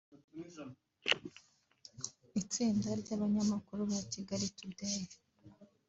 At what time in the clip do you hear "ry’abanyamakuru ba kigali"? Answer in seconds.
3.01-4.47